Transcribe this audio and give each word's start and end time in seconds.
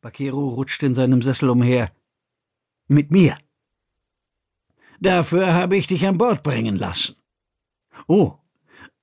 Bakero 0.00 0.48
rutschte 0.48 0.86
in 0.86 0.94
seinem 0.94 1.20
Sessel 1.20 1.50
umher. 1.50 1.92
Mit 2.88 3.10
mir. 3.10 3.36
Dafür 5.00 5.54
habe 5.54 5.76
ich 5.76 5.86
dich 5.86 6.06
an 6.06 6.18
Bord 6.18 6.42
bringen 6.42 6.76
lassen. 6.76 7.16
Oh. 8.06 8.36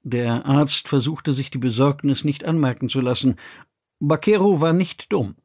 Der 0.04 0.46
Arzt 0.46 0.88
versuchte 0.88 1.34
sich 1.34 1.52
die 1.52 1.58
Besorgnis 1.58 2.24
nicht 2.24 2.46
anmerken 2.46 2.90
zu 2.90 3.02
lassen. 3.02 3.36
Bakero 4.00 4.62
war 4.62 4.74
nicht 4.74 5.12
dumm. 5.12 5.36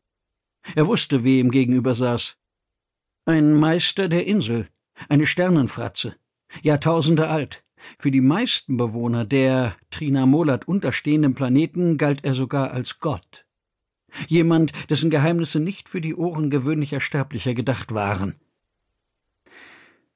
Er 0.75 0.87
wusste, 0.87 1.25
wem 1.25 1.50
gegenüber 1.50 1.95
saß. 1.95 2.37
Ein 3.27 3.55
Meister 3.55 4.09
der 4.09 4.27
Insel, 4.27 4.69
eine 5.09 5.27
Sternenfratze, 5.27 6.16
Jahrtausende 6.62 7.29
alt. 7.29 7.64
Für 7.98 8.11
die 8.11 8.21
meisten 8.21 8.77
Bewohner 8.77 9.25
der 9.25 9.77
Trinamolat 9.91 10.69
unterstehenden 10.69 11.34
Planeten 11.34 11.98
galt 11.98 12.25
er 12.25 12.34
sogar 12.34 12.71
als 12.71 13.00
Gott. 13.00 13.45
Jemand, 14.29 14.72
dessen 14.90 15.10
Geheimnisse 15.10 15.60
nicht 15.60 15.88
für 15.88 16.00
die 16.00 16.14
Ohren 16.14 16.50
gewöhnlicher 16.50 17.00
Sterblicher 17.00 17.54
gedacht 17.54 17.93
waren. 17.94 18.36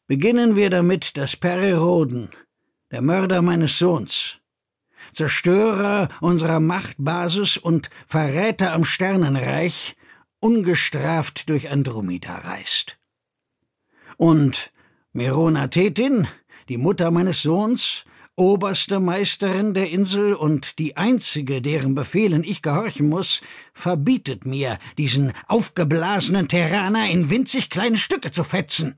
Beginnen 0.06 0.54
wir 0.54 0.70
damit, 0.70 1.16
dass 1.16 1.36
Roden, 1.42 2.30
der 2.90 3.02
Mörder 3.02 3.42
meines 3.42 3.78
Sohns, 3.78 4.38
Zerstörer 5.12 6.08
unserer 6.20 6.60
Machtbasis 6.60 7.56
und 7.56 7.90
Verräter 8.06 8.72
am 8.72 8.84
Sternenreich, 8.84 9.96
ungestraft 10.40 11.48
durch 11.48 11.70
Andromeda 11.70 12.36
reist. 12.36 12.98
Und 14.16 14.72
Merona 15.12 15.68
Tetin, 15.68 16.28
die 16.68 16.76
Mutter 16.76 17.10
meines 17.10 17.42
Sohns, 17.42 18.04
oberste 18.36 19.00
Meisterin 19.00 19.74
der 19.74 19.90
Insel 19.90 20.34
und 20.34 20.78
die 20.78 20.96
einzige, 20.96 21.62
deren 21.62 21.94
Befehlen 21.94 22.44
ich 22.44 22.62
gehorchen 22.62 23.08
muss, 23.08 23.40
verbietet 23.72 24.44
mir, 24.46 24.78
diesen 24.98 25.32
aufgeblasenen 25.48 26.48
Terraner 26.48 27.08
in 27.10 27.30
winzig 27.30 27.70
kleine 27.70 27.96
Stücke 27.96 28.30
zu 28.30 28.44
fetzen. 28.44 28.96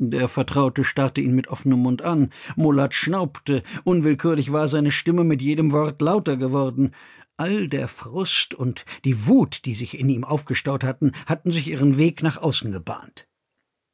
Der 0.00 0.28
Vertraute 0.28 0.84
starrte 0.84 1.20
ihn 1.20 1.34
mit 1.34 1.48
offenem 1.48 1.80
Mund 1.80 2.02
an. 2.02 2.32
Mulat 2.54 2.94
schnaubte. 2.94 3.64
Unwillkürlich 3.82 4.52
war 4.52 4.68
seine 4.68 4.92
Stimme 4.92 5.24
mit 5.24 5.42
jedem 5.42 5.72
Wort 5.72 6.00
lauter 6.00 6.36
geworden. 6.36 6.94
All 7.36 7.68
der 7.68 7.88
Frust 7.88 8.54
und 8.54 8.84
die 9.04 9.26
Wut, 9.26 9.64
die 9.64 9.74
sich 9.74 9.98
in 9.98 10.08
ihm 10.08 10.24
aufgestaut 10.24 10.84
hatten, 10.84 11.12
hatten 11.26 11.50
sich 11.50 11.68
ihren 11.68 11.98
Weg 11.98 12.22
nach 12.22 12.36
außen 12.36 12.70
gebahnt. 12.70 13.26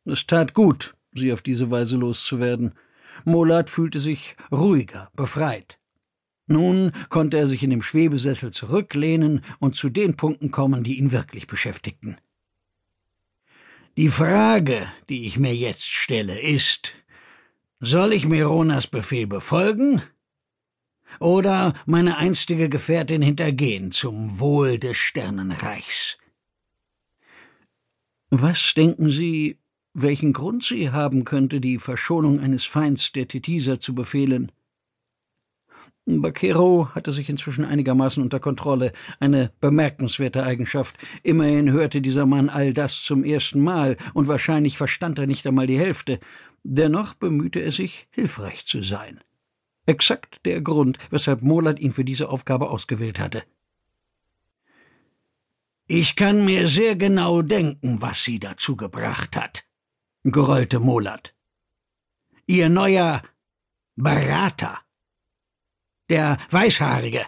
Es 0.05 0.27
tat 0.27 0.53
gut, 0.53 0.95
sie 1.15 1.33
auf 1.33 1.41
diese 1.41 1.71
Weise 1.71 1.97
loszuwerden. 1.97 2.75
Molat 3.25 3.71
fühlte 3.71 4.01
sich 4.01 4.37
ruhiger, 4.51 5.11
befreit. 5.15 5.79
Nun 6.47 6.93
konnte 7.09 7.39
er 7.39 7.47
sich 7.47 7.63
in 7.63 7.71
dem 7.71 7.83
Schwebesessel 7.83 8.53
zurücklehnen 8.53 9.45
und 9.61 9.77
zu 9.77 9.89
den 9.89 10.17
Punkten 10.17 10.51
kommen, 10.51 10.85
die 10.85 10.99
ihn 10.99 11.13
wirklich 11.13 11.47
beschäftigten. 11.47 12.19
Die 13.97 14.09
Frage, 14.09 14.87
die 15.09 15.27
ich 15.27 15.39
mir 15.39 15.55
jetzt 15.55 15.89
stelle, 15.89 16.41
ist, 16.41 16.93
soll 17.81 18.13
ich 18.13 18.27
Meronas 18.27 18.87
Befehl 18.87 19.27
befolgen 19.27 20.03
oder 21.21 21.75
meine 21.87 22.17
einstige 22.17 22.69
Gefährtin 22.69 23.23
hintergehen 23.23 23.93
zum 23.93 24.41
Wohl 24.41 24.79
des 24.79 24.97
Sternenreichs? 24.97 26.19
Was 28.31 28.75
denken 28.75 29.11
Sie, 29.11 29.59
welchen 29.95 30.33
Grund 30.33 30.65
sie 30.65 30.91
haben 30.91 31.25
könnte, 31.25 31.61
die 31.61 31.79
Verschonung 31.79 32.41
eines 32.41 32.65
Feinds 32.65 33.13
der 33.13 33.29
Titiser 33.29 33.81
zu 33.81 33.95
befehlen. 33.95 34.53
Bakero 36.07 36.91
hatte 36.95 37.13
sich 37.13 37.31
inzwischen 37.31 37.65
einigermaßen 37.65 38.23
unter 38.23 38.39
Kontrolle, 38.39 38.93
eine 39.21 39.53
bemerkenswerte 39.61 40.45
Eigenschaft. 40.45 40.99
Immerhin 41.23 41.73
hörte 41.73 42.03
dieser 42.03 42.27
Mann 42.27 42.51
all 42.51 42.75
das 42.75 43.03
zum 43.03 43.25
ersten 43.25 43.61
Mal, 43.61 43.97
und 44.13 44.29
wahrscheinlich 44.29 44.77
verstand 44.77 45.19
er 45.19 45.27
nicht 45.27 45.47
einmal 45.47 45.67
die 45.67 45.79
Hälfte. 45.79 46.21
Dennoch 46.63 47.15
bemühte 47.15 47.61
er 47.61 47.73
sich, 47.73 48.07
hilfreich 48.11 48.67
zu 48.67 48.83
sein. 48.83 49.21
Exakt 49.87 50.41
der 50.45 50.61
Grund, 50.61 50.99
weshalb 51.11 51.43
Molat 51.43 51.79
ihn 51.79 51.93
für 51.93 52.05
diese 52.05 52.29
Aufgabe 52.29 52.69
ausgewählt 52.69 53.19
hatte. 53.19 53.43
Ich 55.87 56.17
kann 56.17 56.45
mir 56.45 56.69
sehr 56.69 56.97
genau 56.97 57.43
denken, 57.43 58.01
was 58.01 58.25
sie 58.25 58.39
dazu 58.39 58.77
gebracht 58.77 59.37
hat, 59.37 59.65
grollte 60.31 60.81
Molat. 60.81 61.35
Ihr 62.47 62.69
neuer 62.69 63.23
Berater. 63.97 64.79
Der 66.09 66.39
Weißhaarige. 66.51 67.25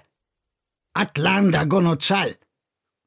Atlan 0.94 1.52
Dagonozal. 1.52 2.36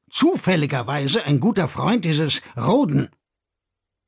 Zufälligerweise 0.08 1.24
ein 1.24 1.40
guter 1.40 1.68
Freund 1.68 2.04
dieses 2.04 2.42
Roden. 2.56 3.10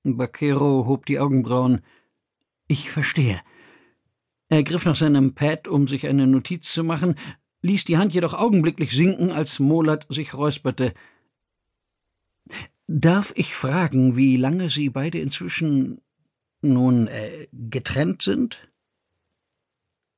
Bakero 0.04 0.86
hob 0.86 1.06
die 1.06 1.18
Augenbrauen. 1.18 1.84
Ich 2.66 2.90
verstehe. 2.90 3.40
Er 4.48 4.62
griff 4.64 4.84
nach 4.84 4.96
seinem 4.96 5.34
Pad, 5.34 5.68
um 5.68 5.88
sich 5.88 6.06
eine 6.06 6.26
Notiz 6.26 6.72
zu 6.72 6.84
machen, 6.84 7.16
ließ 7.62 7.84
die 7.84 7.96
Hand 7.98 8.12
jedoch 8.14 8.34
augenblicklich 8.34 8.92
sinken, 8.92 9.30
als 9.30 9.58
Molat 9.58 10.06
sich 10.08 10.34
räusperte. 10.34 10.94
Darf 12.94 13.32
ich 13.36 13.54
fragen, 13.54 14.16
wie 14.16 14.36
lange 14.36 14.68
Sie 14.68 14.90
beide 14.90 15.18
inzwischen 15.18 16.02
nun 16.60 17.06
äh, 17.06 17.48
getrennt 17.50 18.20
sind? 18.20 18.68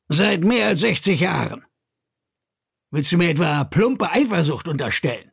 Seit 0.09 0.43
mehr 0.43 0.67
als 0.67 0.81
sechzig 0.81 1.21
Jahren. 1.21 1.65
Willst 2.91 3.12
du 3.12 3.19
mir 3.19 3.31
etwa 3.31 3.62
plumpe 3.62 4.11
Eifersucht 4.11 4.67
unterstellen? 4.67 5.31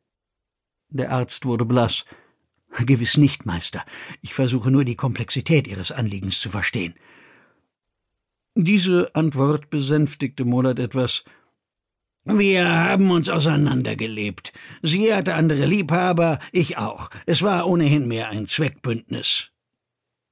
Der 0.89 1.11
Arzt 1.11 1.45
wurde 1.45 1.65
blass. 1.65 2.05
Gewiss 2.85 3.17
nicht, 3.17 3.43
Meister. 3.47 3.83
Ich 4.21 4.35
versuche 4.35 4.69
nur 4.69 4.85
die 4.85 4.95
Komplexität 4.95 5.67
Ihres 5.67 5.91
Anliegens 5.91 6.39
zu 6.39 6.51
verstehen. 6.51 6.93
Diese 8.53 9.15
Antwort 9.15 9.71
besänftigte 9.71 10.45
Mollert 10.45 10.77
etwas. 10.77 11.23
Wir 12.23 12.69
haben 12.69 13.09
uns 13.09 13.29
auseinandergelebt. 13.29 14.53
Sie 14.83 15.11
hatte 15.11 15.33
andere 15.33 15.65
Liebhaber, 15.65 16.37
ich 16.51 16.77
auch. 16.77 17.09
Es 17.25 17.41
war 17.41 17.67
ohnehin 17.67 18.07
mehr 18.07 18.29
ein 18.29 18.47
Zweckbündnis. 18.47 19.49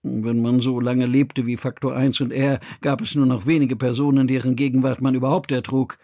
Wenn 0.04 0.40
man 0.42 0.62
so 0.62 0.80
lange 0.80 1.08
lebte 1.08 1.48
wie 1.48 1.58
Faktor 1.58 1.96
1 1.96 2.22
und 2.22 2.32
er, 2.32 2.60
gab 2.82 3.02
es 3.02 3.16
nur 3.16 3.26
noch 3.26 3.48
wenige 3.48 3.76
Personen, 3.76 4.28
deren 4.28 4.56
Gegenwart 4.56 5.02
man 5.02 5.16
überhaupt 5.16 5.52
ertrug. 5.52 5.98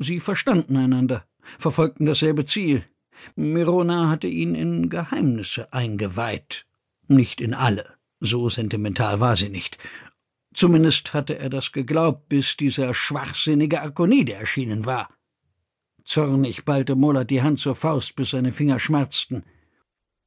Sie 0.00 0.18
verstanden 0.18 0.76
einander, 0.76 1.24
verfolgten 1.56 2.04
dasselbe 2.04 2.44
Ziel. 2.44 2.84
Mirona 3.36 4.08
hatte 4.08 4.26
ihn 4.26 4.56
in 4.56 4.90
Geheimnisse 4.90 5.72
eingeweiht. 5.72 6.66
Nicht 7.06 7.40
in 7.40 7.54
alle. 7.54 7.94
So 8.20 8.48
sentimental 8.48 9.20
war 9.20 9.36
sie 9.36 9.48
nicht. 9.48 9.78
Zumindest 10.52 11.14
hatte 11.14 11.38
er 11.38 11.48
das 11.48 11.70
geglaubt, 11.70 12.28
bis 12.28 12.56
dieser 12.56 12.92
schwachsinnige 12.92 13.80
Arkonide 13.80 14.34
erschienen 14.34 14.84
war. 14.84 15.08
Zornig 16.08 16.64
ballte 16.64 16.94
Mollert 16.94 17.28
die 17.28 17.42
Hand 17.42 17.60
zur 17.60 17.74
Faust, 17.74 18.16
bis 18.16 18.30
seine 18.30 18.50
Finger 18.50 18.80
schmerzten. 18.80 19.44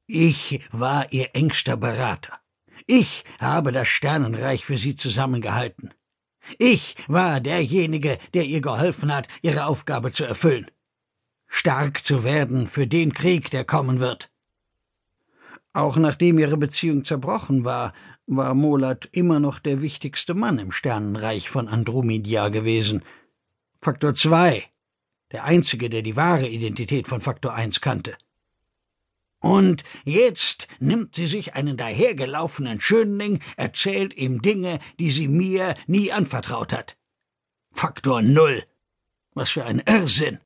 Ich 0.06 0.62
war 0.72 1.12
ihr 1.12 1.30
engster 1.34 1.76
Berater. 1.76 2.34
Ich 2.86 3.24
habe 3.40 3.72
das 3.72 3.88
Sternenreich 3.88 4.64
für 4.64 4.78
sie 4.78 4.96
zusammengehalten. 4.96 5.92
Ich 6.60 6.98
war 7.08 7.40
derjenige, 7.40 8.20
der 8.36 8.46
ihr 8.46 8.62
geholfen 8.62 9.12
hat, 9.12 9.28
ihre 9.42 9.66
Aufgabe 9.66 10.12
zu 10.12 10.24
erfüllen. 10.24 10.70
Stark 11.48 12.06
zu 12.06 12.24
werden 12.24 12.68
für 12.68 12.86
den 12.86 13.12
Krieg, 13.12 13.50
der 13.50 13.66
kommen 13.66 14.00
wird. 14.00 14.30
Auch 15.74 15.98
nachdem 15.98 16.38
ihre 16.38 16.58
Beziehung 16.58 17.06
zerbrochen 17.06 17.66
war, 17.66 17.94
war 18.28 18.54
Molat 18.54 19.10
immer 19.14 19.40
noch 19.40 19.58
der 19.58 19.82
wichtigste 19.82 20.36
Mann 20.36 20.60
im 20.60 20.72
Sternenreich 20.72 21.50
von 21.50 21.68
Andromedia 21.68 22.50
gewesen. 22.50 23.04
Faktor 23.82 24.14
zwei 24.14 24.71
der 25.32 25.44
einzige, 25.44 25.90
der 25.90 26.02
die 26.02 26.16
wahre 26.16 26.48
Identität 26.48 27.08
von 27.08 27.22
Faktor 27.22 27.54
1 27.54 27.82
kannte. 27.82 28.18
Und 29.40 29.84
jetzt 30.06 30.68
nimmt 30.80 31.16
sie 31.16 31.26
sich 31.26 31.56
einen 31.56 31.76
dahergelaufenen 31.76 32.80
Schönling, 32.80 33.40
erzählt 33.58 34.16
ihm 34.16 34.42
Dinge, 34.42 34.80
die 35.00 35.10
sie 35.10 35.28
mir 35.28 35.76
nie 35.88 36.12
anvertraut 36.12 36.72
hat. 36.72 36.96
Faktor 37.72 38.22
Null. 38.22 38.64
Was 39.34 39.50
für 39.50 39.66
ein 39.66 39.82
Irrsinn. 39.88 40.40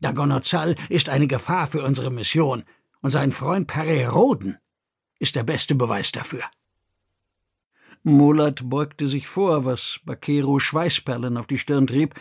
Dagonozal 0.00 0.76
ist 0.88 1.08
eine 1.08 1.26
Gefahr 1.26 1.66
für 1.66 1.82
unsere 1.82 2.10
Mission, 2.10 2.64
und 3.00 3.10
sein 3.10 3.32
Freund 3.32 3.66
Pereroden 3.66 4.58
ist 5.18 5.36
der 5.36 5.42
beste 5.42 5.74
Beweis 5.74 6.12
dafür. 6.12 6.44
Molat 8.02 8.68
beugte 8.70 9.08
sich 9.08 9.26
vor, 9.26 9.64
was 9.64 10.00
Bakero 10.04 10.58
Schweißperlen 10.58 11.36
auf 11.36 11.46
die 11.46 11.58
Stirn 11.58 11.86
trieb, 11.86 12.14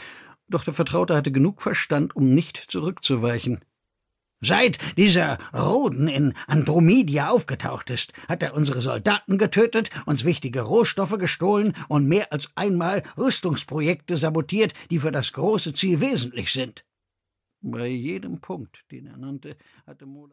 doch 0.48 0.64
der 0.64 0.74
Vertraute 0.74 1.16
hatte 1.16 1.32
genug 1.32 1.62
Verstand, 1.62 2.16
um 2.16 2.34
nicht 2.34 2.58
zurückzuweichen. 2.58 3.62
Seit 4.42 4.78
dieser 4.98 5.40
Roden 5.54 6.08
in 6.08 6.34
Andromedia 6.46 7.30
aufgetaucht 7.30 7.90
ist, 7.90 8.14
hat 8.28 8.44
er 8.44 8.54
unsere 8.54 8.82
Soldaten 8.82 9.38
getötet, 9.38 9.90
uns 10.06 10.26
wichtige 10.26 10.62
Rohstoffe 10.62 11.18
gestohlen 11.18 11.74
und 11.88 12.06
mehr 12.06 12.32
als 12.32 12.50
einmal 12.56 13.04
Rüstungsprojekte 13.18 14.18
sabotiert, 14.18 14.74
die 14.92 15.00
für 15.00 15.12
das 15.12 15.34
große 15.34 15.74
Ziel 15.74 16.00
wesentlich 16.00 16.52
sind. 16.52 16.86
Bei 17.62 17.88
jedem 17.88 18.42
Punkt, 18.42 18.86
den 18.92 19.08
er 19.08 19.18
nannte, 19.18 19.58
hatte 19.88 20.06
Mola 20.06 20.24